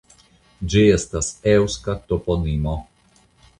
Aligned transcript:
Ĝi 0.73 0.81
estas 0.93 1.29
eŭska 1.53 1.97
toponimo. 2.09 2.77